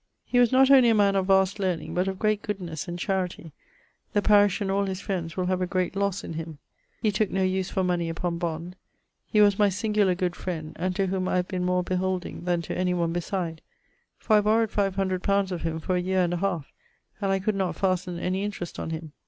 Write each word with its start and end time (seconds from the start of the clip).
He 0.25 0.39
was 0.39 0.51
not 0.51 0.71
only 0.71 0.89
a 0.89 0.95
man 0.95 1.15
of 1.15 1.27
vast 1.27 1.59
learning, 1.59 1.93
but 1.93 2.07
of 2.07 2.17
great 2.17 2.41
goodnes 2.41 2.87
and 2.87 2.97
charity; 2.97 3.51
the 4.13 4.21
parish 4.23 4.59
and 4.59 4.71
all 4.71 4.85
his 4.85 4.99
friends 4.99 5.37
will 5.37 5.45
have 5.45 5.61
a 5.61 5.67
great 5.67 5.95
losse 5.95 6.23
in 6.23 6.33
him. 6.33 6.57
He 7.03 7.11
tooke 7.11 7.29
no 7.29 7.43
use 7.43 7.69
for 7.69 7.83
money 7.83 8.09
upon 8.09 8.39
bond. 8.39 8.75
He 9.27 9.41
was 9.41 9.59
my 9.59 9.69
singular 9.69 10.15
good 10.15 10.35
friend, 10.35 10.75
and 10.79 10.95
to 10.95 11.05
whom 11.05 11.27
I 11.27 11.35
have 11.35 11.47
been 11.47 11.63
more 11.65 11.83
beholding 11.83 12.45
then 12.45 12.63
to 12.63 12.75
any 12.75 12.95
one 12.95 13.13
beside; 13.13 13.61
for 14.17 14.35
I 14.37 14.41
borrowed 14.41 14.71
five 14.71 14.95
hundred 14.95 15.21
pounds 15.21 15.51
of 15.51 15.61
him 15.61 15.79
for 15.79 15.95
a 15.95 16.01
yeare 16.01 16.23
and 16.23 16.33
a 16.33 16.37
halfe, 16.37 16.73
and 17.21 17.31
I 17.31 17.37
could 17.37 17.53
not 17.53 17.75
fasten 17.75 18.17
any 18.17 18.43
interest 18.43 18.79
on 18.79 18.89
him. 18.89 19.11